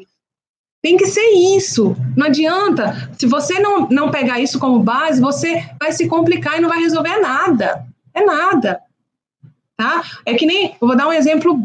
[0.83, 1.97] Tem que ser isso.
[2.15, 3.11] Não adianta.
[3.19, 6.81] Se você não, não pegar isso como base, você vai se complicar e não vai
[6.81, 7.87] resolver nada.
[8.13, 8.79] É nada.
[9.75, 10.05] Tá?
[10.27, 10.77] É que nem.
[10.79, 11.59] Eu vou dar um exemplo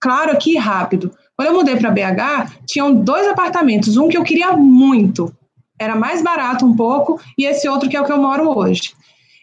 [0.00, 1.12] claro aqui, rápido.
[1.36, 3.96] Quando eu mudei para BH, tinham dois apartamentos.
[3.96, 5.34] Um que eu queria muito.
[5.78, 8.92] Era mais barato um pouco, e esse outro que é o que eu moro hoje.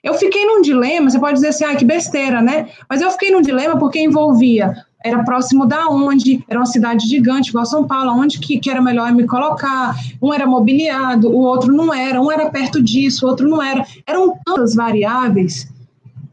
[0.01, 2.69] Eu fiquei num dilema, você pode dizer assim, ah, que besteira, né?
[2.89, 7.49] Mas eu fiquei num dilema porque envolvia, era próximo da onde, era uma cidade gigante,
[7.49, 11.71] igual São Paulo, onde que, que era melhor me colocar, um era mobiliado, o outro
[11.71, 13.85] não era, um era perto disso, o outro não era.
[14.07, 15.67] Eram tantas variáveis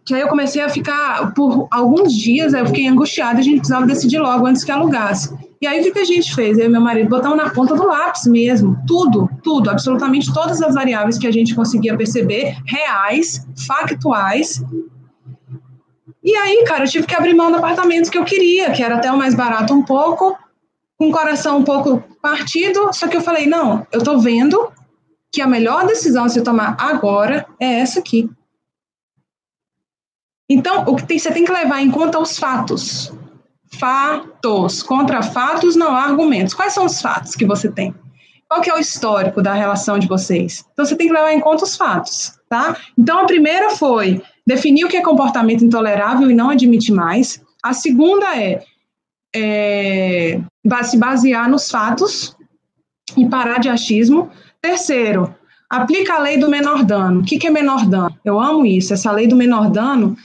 [0.09, 3.85] que aí eu comecei a ficar, por alguns dias, eu fiquei angustiada, a gente precisava
[3.85, 5.37] decidir logo antes que alugasse.
[5.61, 6.57] E aí, o que, que a gente fez?
[6.57, 10.75] Eu e meu marido botamos na ponta do lápis mesmo, tudo, tudo, absolutamente todas as
[10.75, 14.65] variáveis que a gente conseguia perceber, reais, factuais.
[16.25, 18.97] E aí, cara, eu tive que abrir mão do apartamento que eu queria, que era
[18.97, 20.39] até o mais barato um pouco,
[20.97, 24.73] com o coração um pouco partido, só que eu falei, não, eu tô vendo
[25.31, 28.31] que a melhor decisão a se tomar agora é essa aqui.
[30.49, 33.13] Então, o que tem, você tem que levar em conta os fatos.
[33.79, 34.83] Fatos.
[34.83, 36.55] Contra fatos não há argumentos.
[36.55, 37.95] Quais são os fatos que você tem?
[38.49, 40.65] Qual que é o histórico da relação de vocês?
[40.73, 42.77] Então, você tem que levar em conta os fatos, tá?
[42.97, 47.43] Então, a primeira foi definir o que é comportamento intolerável e não admitir mais.
[47.63, 48.65] A segunda é,
[49.37, 50.41] é
[50.85, 52.35] se basear nos fatos
[53.15, 54.31] e parar de achismo.
[54.63, 55.35] Terceiro,
[55.69, 57.21] aplica a lei do menor dano.
[57.21, 58.19] O que, que é menor dano?
[58.25, 58.95] Eu amo isso.
[58.95, 60.17] Essa lei do menor dano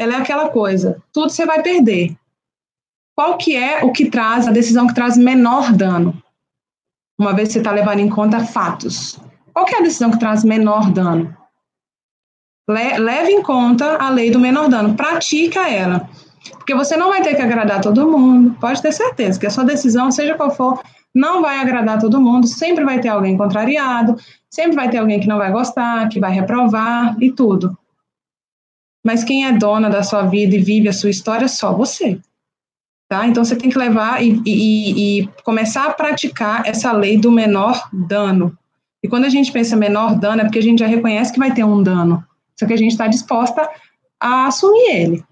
[0.00, 2.16] ela é aquela coisa, tudo você vai perder.
[3.14, 6.20] Qual que é o que traz, a decisão que traz menor dano?
[7.20, 9.20] Uma vez que você está levando em conta fatos.
[9.52, 11.36] Qual que é a decisão que traz menor dano?
[12.66, 16.08] Le leve em conta a lei do menor dano, pratica ela.
[16.54, 19.64] Porque você não vai ter que agradar todo mundo, pode ter certeza que a sua
[19.64, 20.80] decisão, seja qual for,
[21.14, 24.16] não vai agradar todo mundo, sempre vai ter alguém contrariado,
[24.48, 27.76] sempre vai ter alguém que não vai gostar, que vai reprovar e tudo.
[29.04, 32.20] Mas quem é dona da sua vida e vive a sua história é só você.
[33.08, 33.26] Tá?
[33.26, 37.88] Então você tem que levar e, e, e começar a praticar essa lei do menor
[37.92, 38.56] dano.
[39.02, 41.52] E quando a gente pensa menor dano, é porque a gente já reconhece que vai
[41.52, 42.24] ter um dano.
[42.58, 43.68] Só que a gente está disposta
[44.20, 45.24] a assumir ele.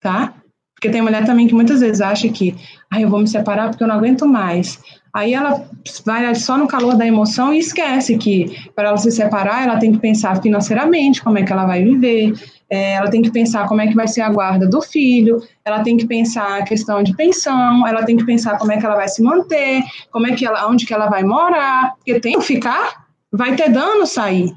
[0.00, 0.34] Tá?
[0.78, 2.54] Porque tem mulher também que muitas vezes acha que,
[2.88, 4.78] ah, eu vou me separar porque eu não aguento mais.
[5.12, 5.68] Aí ela
[6.06, 9.90] vai só no calor da emoção e esquece que para ela se separar, ela tem
[9.90, 12.32] que pensar financeiramente como é que ela vai viver,
[12.70, 15.82] é, ela tem que pensar como é que vai ser a guarda do filho, ela
[15.82, 18.94] tem que pensar a questão de pensão, ela tem que pensar como é que ela
[18.94, 22.44] vai se manter, como é que ela, onde que ela vai morar, porque tem que
[22.44, 24.54] ficar, vai ter dano sair,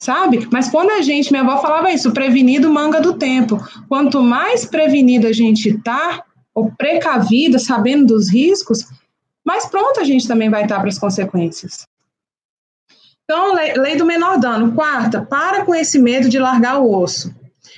[0.00, 0.48] sabe?
[0.50, 3.62] Mas quando a gente, minha avó falava isso, prevenido manga do tempo.
[3.88, 8.86] Quanto mais prevenido a gente tá, ou precavida, sabendo dos riscos,
[9.44, 11.86] mais pronto a gente também vai estar para as consequências.
[13.24, 14.72] Então, lei, lei do menor dano.
[14.72, 17.32] Quarta, para com esse medo de largar o osso.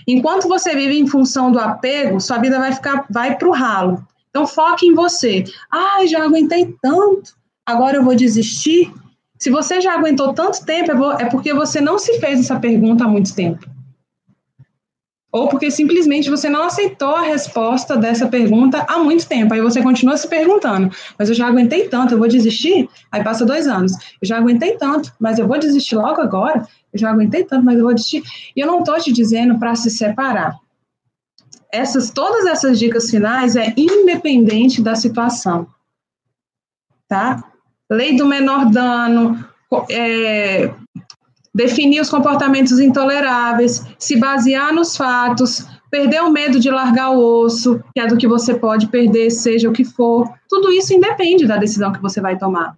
[0.09, 4.07] Enquanto você vive em função do apego, sua vida vai ficar, vai para o ralo.
[4.31, 5.45] Então, foque em você.
[5.71, 7.35] Ai, já aguentei tanto,
[7.67, 8.91] agora eu vou desistir.
[9.43, 13.03] Se você já aguentou tanto tempo, é, é porque você não se fez essa pergunta
[13.03, 13.69] há muito tempo.
[15.33, 19.53] Ou porque simplesmente você não aceitou a resposta dessa pergunta há muito tempo.
[19.53, 22.89] Aí você continua se perguntando, mas eu já aguentei tanto, eu vou desistir?
[23.11, 23.91] Aí passa dois anos.
[24.23, 26.65] Eu já aguentei tanto, mas eu vou desistir logo agora?
[26.93, 28.23] Eu já aguentei tanto, mas eu vou desistir.
[28.55, 30.57] E eu não estou te dizendo para se separar
[31.73, 35.67] essas, todas essas dicas finais é independente da situação,
[37.09, 37.52] tá?
[37.93, 39.45] Lei do menor dano,
[39.91, 40.73] é,
[41.55, 47.83] definir os comportamentos intoleráveis, se basear nos fatos, perder o medo de largar o osso,
[47.95, 50.29] que é do que você pode perder, seja o que for.
[50.49, 52.77] Tudo isso independe da decisão que você vai tomar.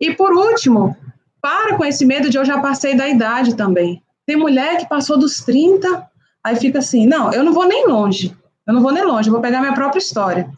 [0.00, 0.96] E por último,
[1.40, 4.02] para com esse medo de eu já passei da idade também.
[4.26, 6.08] Tem mulher que passou dos 30
[6.44, 9.32] Aí fica assim, não, eu não vou nem longe, eu não vou nem longe, eu
[9.32, 10.50] vou pegar minha própria história.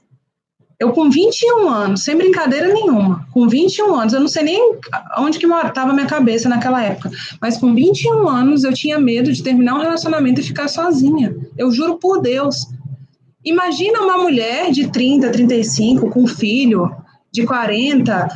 [0.78, 4.78] Eu com 21 anos, sem brincadeira nenhuma, com 21 anos, eu não sei nem
[5.18, 7.10] onde que estava minha cabeça naquela época,
[7.40, 11.34] mas com 21 anos eu tinha medo de terminar um relacionamento e ficar sozinha.
[11.56, 12.66] Eu juro por Deus.
[13.42, 16.94] Imagina uma mulher de 30, 35, com filho
[17.32, 18.28] de 40,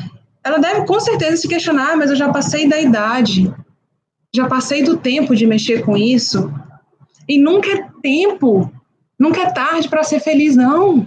[0.43, 3.53] ela deve com certeza se questionar, mas eu já passei da idade,
[4.35, 6.53] já passei do tempo de mexer com isso,
[7.29, 8.71] e nunca é tempo,
[9.19, 11.07] nunca é tarde para ser feliz, não.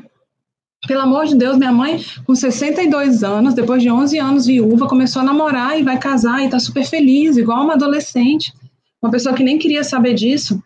[0.87, 5.21] Pelo amor de Deus, minha mãe, com 62 anos, depois de 11 anos viúva, começou
[5.21, 8.53] a namorar e vai casar e está super feliz, igual uma adolescente,
[9.01, 10.61] uma pessoa que nem queria saber disso.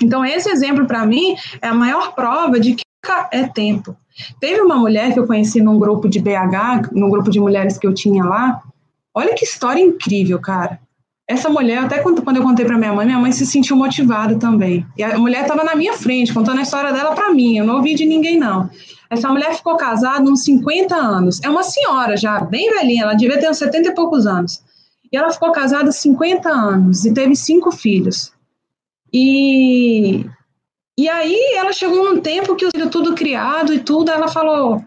[0.00, 2.84] Então, esse exemplo, para mim, é a maior prova de que
[3.32, 3.96] é tempo.
[4.40, 7.86] Teve uma mulher que eu conheci num grupo de BH, num grupo de mulheres que
[7.86, 8.62] eu tinha lá.
[9.12, 10.78] Olha que história incrível, cara
[11.26, 14.38] essa mulher, até quando, quando eu contei para minha mãe, minha mãe se sentiu motivada
[14.38, 14.86] também.
[14.96, 17.76] E a mulher estava na minha frente, contando a história dela para mim, eu não
[17.76, 18.68] ouvi de ninguém, não.
[19.08, 21.40] Essa mulher ficou casada uns 50 anos.
[21.42, 24.62] É uma senhora já, bem velhinha, ela devia ter uns 70 e poucos anos.
[25.10, 28.32] E ela ficou casada 50 anos e teve cinco filhos.
[29.12, 30.26] E,
[30.98, 34.82] e aí ela chegou num tempo que o filho tudo criado e tudo, ela falou: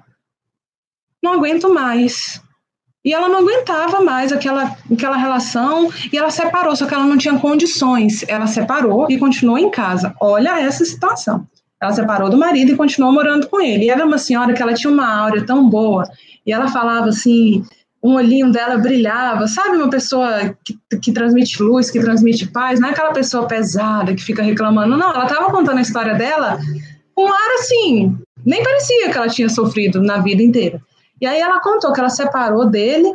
[1.23, 2.41] não aguento mais
[3.07, 7.17] e ela não aguentava mais aquela, aquela relação e ela separou, só que ela não
[7.17, 8.25] tinha condições.
[8.27, 10.13] Ela separou e continuou em casa.
[10.19, 11.47] Olha essa situação.
[11.81, 13.85] Ela separou do marido e continuou morando com ele.
[13.85, 16.03] E era uma senhora que ela tinha uma áurea tão boa
[16.45, 17.63] e ela falava assim,
[18.03, 19.77] um olhinho dela brilhava, sabe?
[19.77, 24.21] Uma pessoa que, que transmite luz, que transmite paz, não é aquela pessoa pesada que
[24.21, 24.97] fica reclamando.
[24.97, 26.59] Não, ela estava contando a história dela
[27.15, 30.81] com um ar assim, nem parecia que ela tinha sofrido na vida inteira.
[31.19, 33.13] E aí ela contou que ela separou dele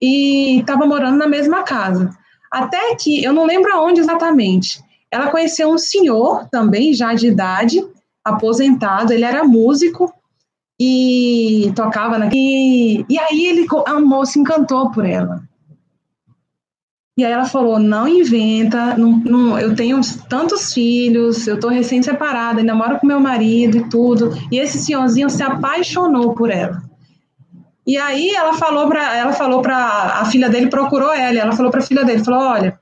[0.00, 2.10] e estava morando na mesma casa.
[2.50, 7.84] Até que, eu não lembro aonde exatamente, ela conheceu um senhor também, já de idade,
[8.24, 10.12] aposentado, ele era músico
[10.80, 12.30] e tocava na.
[12.32, 15.42] E, e aí ele amou, se encantou por ela.
[17.18, 22.60] E aí ela falou: não inventa, não, não, eu tenho tantos filhos, eu tô recém-separada,
[22.60, 24.32] ainda moro com meu marido e tudo.
[24.50, 26.89] E esse senhorzinho se apaixonou por ela.
[27.86, 31.70] E aí ela falou para ela falou para a filha dele procurou ela, ela falou
[31.70, 32.78] para a filha dele, falou: "Olha,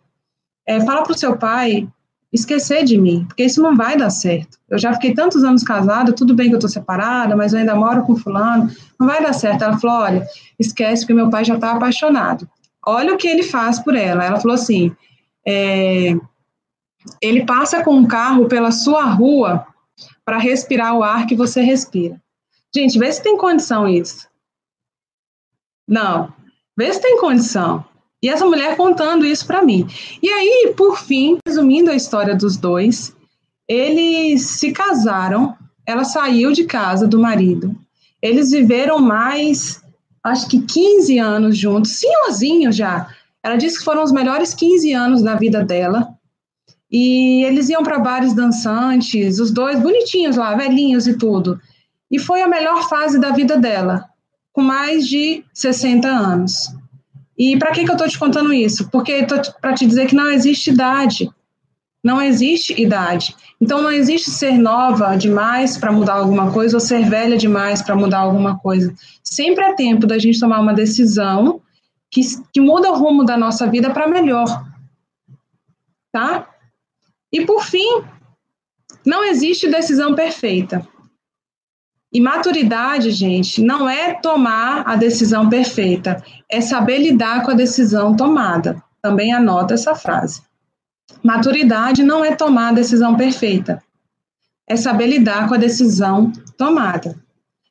[0.66, 1.88] é, fala para o seu pai
[2.32, 4.58] esquecer de mim, porque isso não vai dar certo.
[4.68, 7.74] Eu já fiquei tantos anos casada, tudo bem que eu estou separada, mas eu ainda
[7.74, 9.62] moro com fulano, não vai dar certo".
[9.62, 10.26] Ela falou: "Olha,
[10.58, 12.48] esquece porque meu pai já está apaixonado.
[12.87, 14.24] Olha o que ele faz por ela".
[14.24, 14.94] Ela falou assim:
[15.46, 16.16] é,
[17.22, 19.66] ele passa com um carro pela sua rua
[20.24, 22.20] para respirar o ar que você respira.
[22.74, 24.28] Gente, vê se tem condição isso.
[25.88, 26.31] Não.
[26.77, 27.85] Vê se tem condição.
[28.22, 29.87] E essa mulher contando isso para mim.
[30.22, 33.16] E aí, por fim, resumindo a história dos dois,
[33.66, 37.74] eles se casaram, ela saiu de casa do marido.
[38.20, 39.81] Eles viveram mais,
[40.22, 43.09] acho que 15 anos juntos, senhorzinho já.
[43.42, 46.09] Ela disse que foram os melhores 15 anos da vida dela.
[46.90, 51.61] E eles iam para bares dançantes, os dois bonitinhos lá, velhinhos e tudo.
[52.11, 54.09] E foi a melhor fase da vida dela
[54.59, 56.75] com mais de 60 anos.
[57.38, 58.90] E para que, que eu estou te contando isso?
[58.90, 59.25] Porque
[59.61, 61.31] para te dizer que não existe idade.
[62.02, 63.37] Não existe idade.
[63.61, 67.94] Então não existe ser nova demais para mudar alguma coisa ou ser velha demais para
[67.94, 68.92] mudar alguma coisa.
[69.23, 71.61] Sempre é tempo da gente tomar uma decisão
[72.11, 74.65] que, que muda o rumo da nossa vida para melhor.
[76.11, 76.48] Tá?
[77.33, 78.02] E por fim,
[79.06, 80.85] não existe decisão perfeita.
[82.13, 88.17] E maturidade, gente, não é tomar a decisão perfeita, é saber lidar com a decisão
[88.17, 88.83] tomada.
[89.02, 90.42] Também anota essa frase.
[91.23, 93.83] Maturidade não é tomar a decisão perfeita,
[94.67, 97.17] é saber lidar com a decisão tomada.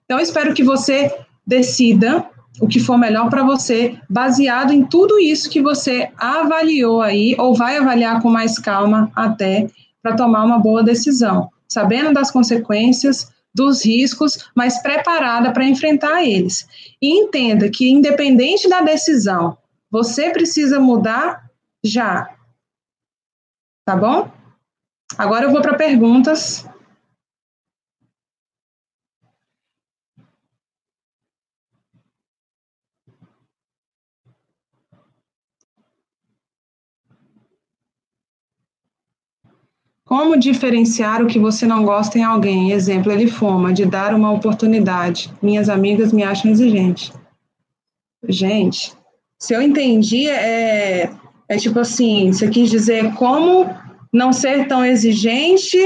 [0.06, 1.14] Então, espero que você
[1.46, 2.26] decida
[2.60, 7.56] o que for melhor para você, baseado em tudo isso que você avaliou aí, ou
[7.56, 9.68] vai avaliar com mais calma até
[10.02, 16.68] para tomar uma boa decisão, sabendo das consequências, dos riscos, mas preparada para enfrentar eles.
[17.02, 19.58] E entenda que, independente da decisão,
[19.90, 21.50] você precisa mudar
[21.84, 22.30] já.
[23.84, 24.32] Tá bom?
[25.18, 26.68] Agora eu vou para perguntas.
[40.08, 42.72] Como diferenciar o que você não gosta em alguém?
[42.72, 45.30] Exemplo, ele fuma, de dar uma oportunidade.
[45.42, 47.12] Minhas amigas me acham exigente.
[48.26, 48.94] Gente,
[49.38, 51.12] se eu entendi, é,
[51.50, 53.70] é tipo assim, você quis dizer como
[54.12, 55.78] não ser tão exigente,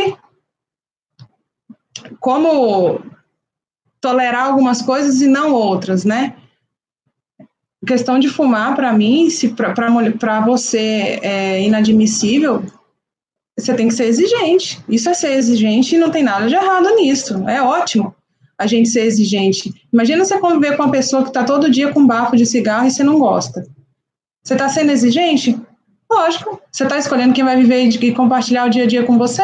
[2.20, 3.02] como
[4.00, 6.36] tolerar algumas coisas e não outras, né?
[7.84, 9.28] A questão de fumar, para mim,
[10.20, 12.64] para você é inadmissível,
[13.58, 14.82] você tem que ser exigente.
[14.88, 17.48] Isso é ser exigente e não tem nada de errado nisso.
[17.48, 18.16] É ótimo
[18.58, 19.74] a gente ser exigente.
[19.92, 22.92] Imagina você conviver com uma pessoa que está todo dia com bafo de cigarro e
[22.92, 23.66] você não gosta.
[24.44, 25.60] Você está sendo exigente?
[26.10, 26.62] Lógico.
[26.72, 29.44] Você está escolhendo quem vai viver e compartilhar o dia a dia com você?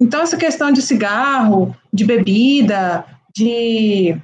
[0.00, 3.04] Então, essa questão de cigarro, de bebida,
[3.34, 4.16] de,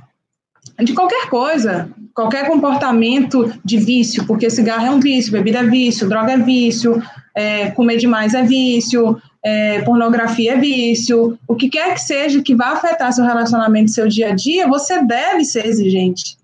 [0.82, 6.08] de qualquer coisa, qualquer comportamento de vício, porque cigarro é um vício, bebida é vício,
[6.08, 7.02] droga é vício,
[7.34, 12.54] é, comer demais é vício, é, pornografia é vício, o que quer que seja que
[12.54, 16.38] vá afetar seu relacionamento, seu dia a dia, você deve ser exigente.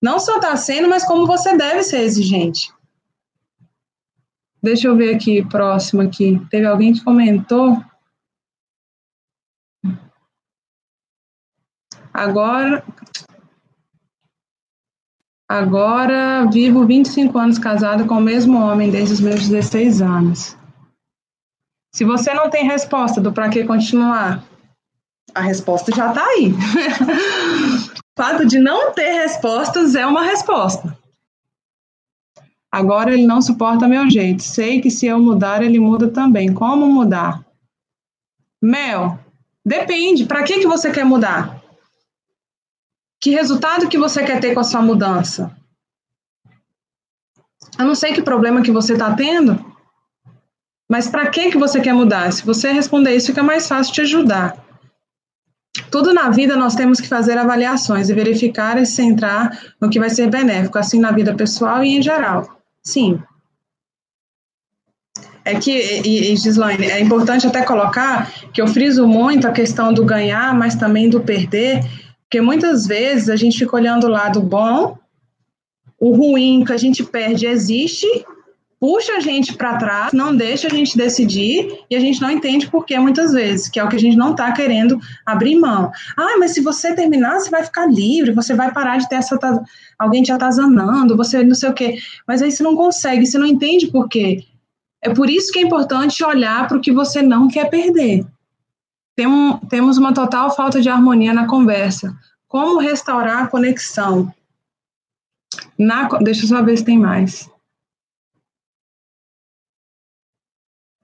[0.00, 2.72] Não só está sendo, mas como você deve ser exigente.
[4.62, 6.40] Deixa eu ver aqui, próximo aqui.
[6.50, 7.82] Teve alguém que comentou.
[12.12, 12.84] Agora,
[15.48, 20.56] Agora vivo 25 anos casada com o mesmo homem desde os meus 16 anos.
[21.94, 24.44] Se você não tem resposta do para que continuar,
[25.34, 26.52] a resposta já está aí.
[26.52, 30.96] o fato de não ter respostas é uma resposta.
[32.70, 34.42] Agora ele não suporta meu jeito.
[34.42, 36.52] Sei que se eu mudar, ele muda também.
[36.52, 37.42] Como mudar?
[38.62, 39.18] Mel,
[39.64, 40.26] depende.
[40.26, 41.57] Para que, que você quer mudar?
[43.20, 45.56] Que resultado que você quer ter com a sua mudança?
[47.78, 49.64] Eu não sei que problema que você está tendo,
[50.88, 52.32] mas para que que você quer mudar?
[52.32, 54.64] Se você responder isso, fica mais fácil te ajudar.
[55.90, 59.50] Tudo na vida nós temos que fazer avaliações e verificar e centrar
[59.80, 62.58] no que vai ser benéfico, assim na vida pessoal e em geral.
[62.82, 63.20] Sim.
[65.44, 69.92] É que, e, e Gislaine, é importante até colocar que eu friso muito a questão
[69.92, 71.80] do ganhar, mas também do perder,
[72.28, 74.98] porque muitas vezes a gente fica olhando o lado bom,
[75.98, 78.06] o ruim que a gente perde existe,
[78.78, 82.70] puxa a gente para trás, não deixa a gente decidir e a gente não entende
[82.70, 85.90] por que muitas vezes, que é o que a gente não está querendo abrir mão.
[86.18, 89.38] Ah, mas se você terminar, você vai ficar livre, você vai parar de ter essa
[89.98, 91.96] alguém te atazanando, você não sei o quê.
[92.26, 94.44] Mas aí você não consegue, você não entende por quê.
[95.02, 98.26] É por isso que é importante olhar para o que você não quer perder.
[99.18, 99.26] Tem
[99.68, 102.16] temos uma total falta de harmonia na conversa.
[102.46, 104.32] Como restaurar a conexão?
[105.76, 107.50] Na, deixa eu só ver se tem mais.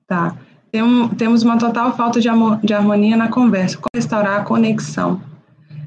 [0.06, 0.36] Tá.
[0.70, 3.78] Tem um, temos uma total falta de, amor, de harmonia na conversa.
[3.78, 5.20] Como restaurar a conexão?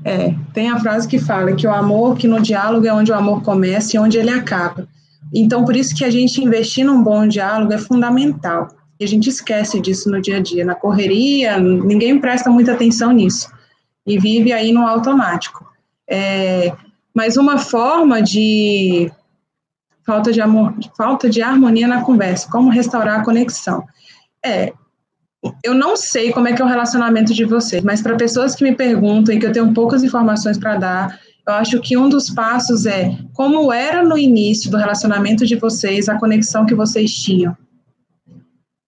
[0.03, 3.15] É, tem a frase que fala que o amor, que no diálogo é onde o
[3.15, 4.85] amor começa e onde ele acaba.
[5.33, 8.76] Então, por isso que a gente investir num bom diálogo é fundamental.
[8.99, 10.65] E a gente esquece disso no dia a dia.
[10.65, 13.49] Na correria, ninguém presta muita atenção nisso.
[14.05, 15.65] E vive aí no automático.
[16.09, 16.73] É,
[17.13, 19.11] mas uma forma de
[20.05, 23.85] falta de amor, falta de harmonia na conversa, como restaurar a conexão.
[24.43, 24.73] É,
[25.63, 28.63] eu não sei como é que é o relacionamento de vocês, mas para pessoas que
[28.63, 32.29] me perguntam e que eu tenho poucas informações para dar, eu acho que um dos
[32.29, 37.55] passos é como era no início do relacionamento de vocês, a conexão que vocês tinham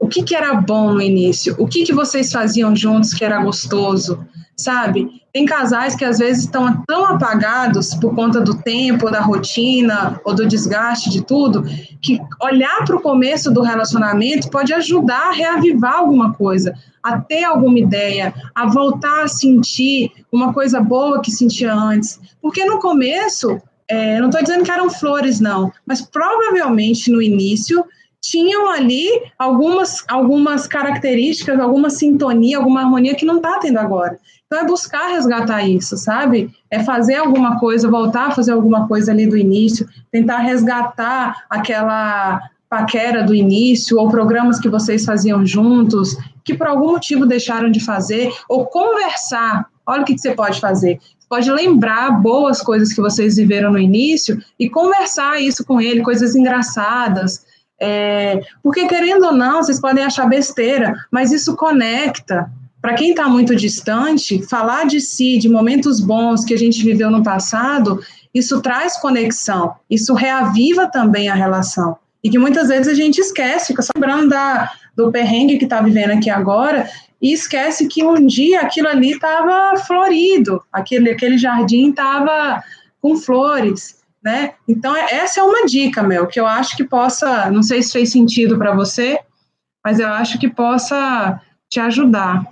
[0.10, 4.26] que, que era bom no início, o que, que vocês faziam juntos que era gostoso,
[4.58, 5.08] sabe?
[5.32, 10.34] Tem casais que às vezes estão tão apagados por conta do tempo, da rotina ou
[10.34, 11.64] do desgaste de tudo,
[12.02, 17.44] que olhar para o começo do relacionamento pode ajudar a reavivar alguma coisa, a ter
[17.44, 22.20] alguma ideia, a voltar a sentir uma coisa boa que sentia antes.
[22.42, 27.86] Porque no começo, é, não estou dizendo que eram flores, não, mas provavelmente no início
[28.22, 29.08] tinham ali
[29.38, 34.20] algumas, algumas características, alguma sintonia, alguma harmonia que não está tendo agora.
[34.46, 36.52] Então é buscar resgatar isso, sabe?
[36.72, 42.42] É fazer alguma coisa, voltar a fazer alguma coisa ali do início, tentar resgatar aquela
[42.70, 47.80] paquera do início ou programas que vocês faziam juntos, que por algum motivo deixaram de
[47.80, 49.68] fazer, ou conversar.
[49.86, 51.00] Olha o que, que você pode fazer.
[51.30, 56.36] Pode lembrar boas coisas que vocês viveram no início e conversar isso com ele, coisas
[56.36, 57.46] engraçadas,
[57.82, 62.52] é, porque, querendo ou não, vocês podem achar besteira, mas isso conecta.
[62.82, 67.10] Para quem está muito distante, falar de si, de momentos bons que a gente viveu
[67.10, 68.00] no passado,
[68.34, 71.98] isso traz conexão, isso reaviva também a relação.
[72.24, 75.82] E que muitas vezes a gente esquece, fica só lembrando da, do perrengue que está
[75.82, 76.90] vivendo aqui agora,
[77.22, 82.64] e esquece que um dia aquilo ali estava florido, aquele, aquele jardim estava
[83.02, 84.54] com flores né?
[84.68, 87.92] Então, é, essa é uma dica, Mel, que eu acho que possa, não sei se
[87.92, 89.20] fez sentido para você,
[89.84, 92.44] mas eu acho que possa te ajudar.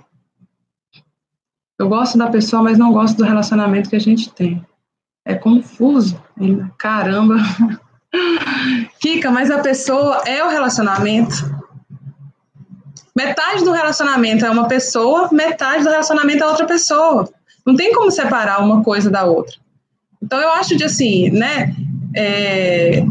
[1.78, 4.64] Eu gosto da pessoa, mas não gosto do relacionamento que a gente tem.
[5.24, 6.20] É confuso.
[6.78, 7.36] Caramba.
[9.00, 11.34] Fica, mas a pessoa é o relacionamento.
[13.14, 17.28] Metade do relacionamento é uma pessoa, metade do relacionamento é outra pessoa.
[17.66, 19.56] Não tem como separar uma coisa da outra.
[20.22, 21.74] Então, eu acho de assim, né?
[22.14, 23.02] É,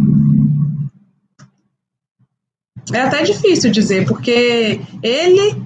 [2.93, 5.61] é até difícil dizer, porque ele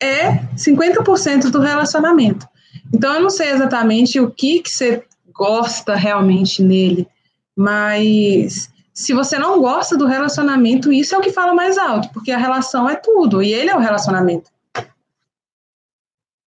[0.00, 2.46] é 50% do relacionamento.
[2.92, 7.06] Então, eu não sei exatamente o que, que você gosta realmente nele,
[7.54, 12.32] mas se você não gosta do relacionamento, isso é o que fala mais alto, porque
[12.32, 14.50] a relação é tudo, e ele é o relacionamento.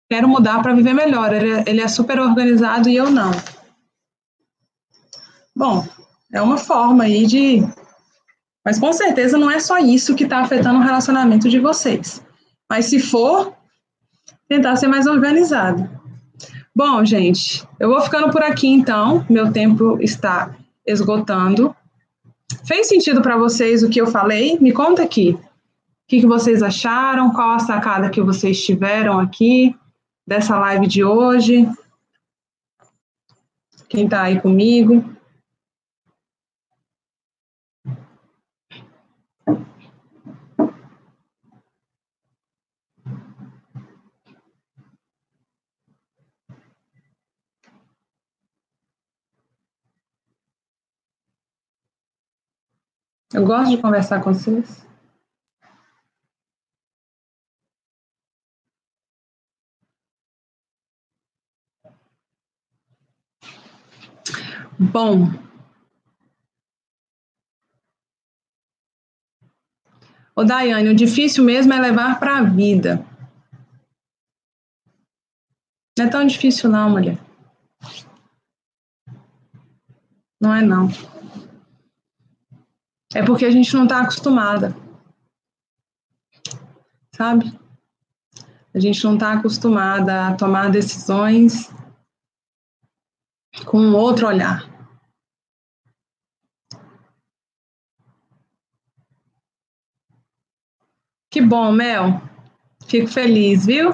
[0.09, 1.31] Quero mudar para viver melhor.
[1.31, 3.31] É, ele é super organizado e eu não.
[5.59, 5.85] Bom,
[6.33, 7.61] é uma forma aí de.
[8.63, 12.23] Mas com certeza não é só isso que está afetando o relacionamento de vocês.
[12.69, 13.53] Mas se for,
[14.47, 15.89] tentar ser mais organizado.
[16.73, 19.25] Bom, gente, eu vou ficando por aqui então.
[19.29, 20.55] Meu tempo está
[20.87, 21.75] esgotando.
[22.63, 24.57] Fez sentido para vocês o que eu falei?
[24.61, 25.31] Me conta aqui.
[25.31, 25.39] O
[26.07, 27.33] que, que vocês acharam?
[27.33, 29.75] Qual a sacada que vocês tiveram aqui
[30.25, 31.67] dessa live de hoje?
[33.89, 35.18] Quem está aí comigo?
[53.33, 54.87] Eu gosto de conversar com vocês.
[64.79, 65.29] Bom,
[70.39, 73.05] Ô, Daiane, o difícil mesmo é levar para a vida.
[75.97, 77.17] Não é tão difícil não, mulher.
[80.39, 80.87] Não é não.
[83.13, 84.75] É porque a gente não está acostumada.
[87.15, 87.59] Sabe?
[88.73, 91.73] A gente não está acostumada a tomar decisões
[93.65, 94.69] com um outro olhar.
[101.31, 102.21] Que bom, Mel.
[102.87, 103.93] Fico feliz, viu?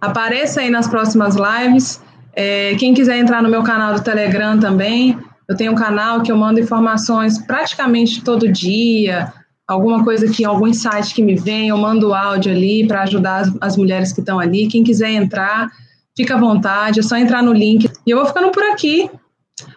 [0.00, 2.02] Apareça aí nas próximas lives.
[2.32, 5.18] É, quem quiser entrar no meu canal do Telegram também,
[5.48, 9.32] eu tenho um canal que eu mando informações praticamente todo dia,
[9.66, 13.52] alguma coisa que, algum insight que me vem, eu mando áudio ali para ajudar as,
[13.60, 14.68] as, mulheres que estão ali.
[14.68, 15.70] Quem quiser entrar,
[16.16, 17.90] fica à vontade, é só entrar no link.
[18.06, 19.10] E eu vou ficando por aqui.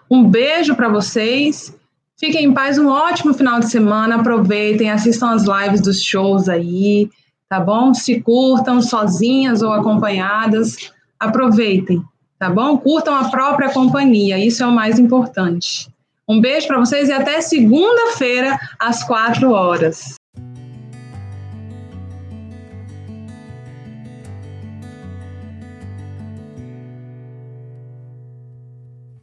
[0.09, 1.76] Um beijo para vocês.
[2.20, 4.15] Fiquem em paz, um ótimo final de semana.
[4.15, 7.09] Aproveitem, assistam as lives dos shows aí,
[7.47, 7.93] tá bom?
[7.93, 10.91] Se curtam sozinhas ou acompanhadas.
[11.20, 12.03] Aproveitem
[12.39, 12.77] tá bom?
[12.77, 15.89] Curtam a própria companhia, isso é o mais importante.
[16.27, 20.18] Um beijo para vocês e até segunda-feira, às quatro horas.